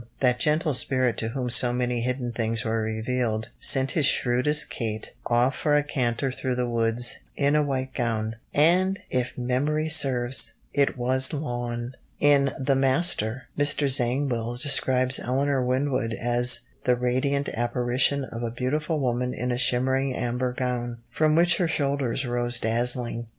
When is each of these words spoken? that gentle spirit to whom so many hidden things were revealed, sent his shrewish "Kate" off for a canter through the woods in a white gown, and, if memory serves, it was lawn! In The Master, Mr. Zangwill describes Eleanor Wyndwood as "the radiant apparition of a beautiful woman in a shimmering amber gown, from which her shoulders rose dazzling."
that 0.19 0.39
gentle 0.39 0.73
spirit 0.73 1.15
to 1.15 1.27
whom 1.29 1.47
so 1.47 1.71
many 1.71 2.01
hidden 2.01 2.31
things 2.31 2.65
were 2.65 2.81
revealed, 2.81 3.49
sent 3.59 3.91
his 3.91 4.07
shrewish 4.07 4.63
"Kate" 4.65 5.13
off 5.27 5.55
for 5.55 5.75
a 5.75 5.83
canter 5.83 6.31
through 6.31 6.55
the 6.55 6.67
woods 6.67 7.19
in 7.37 7.55
a 7.55 7.61
white 7.61 7.93
gown, 7.93 8.35
and, 8.51 8.99
if 9.11 9.37
memory 9.37 9.87
serves, 9.87 10.53
it 10.73 10.97
was 10.97 11.33
lawn! 11.33 11.93
In 12.19 12.51
The 12.59 12.75
Master, 12.75 13.47
Mr. 13.55 13.87
Zangwill 13.87 14.57
describes 14.59 15.19
Eleanor 15.19 15.63
Wyndwood 15.63 16.13
as 16.15 16.61
"the 16.85 16.95
radiant 16.95 17.49
apparition 17.49 18.25
of 18.25 18.41
a 18.41 18.49
beautiful 18.49 18.97
woman 18.99 19.35
in 19.35 19.51
a 19.51 19.55
shimmering 19.59 20.15
amber 20.15 20.51
gown, 20.51 20.97
from 21.11 21.35
which 21.35 21.57
her 21.57 21.67
shoulders 21.67 22.25
rose 22.25 22.57
dazzling." 22.59 23.27